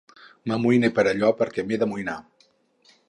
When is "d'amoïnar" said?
1.85-2.17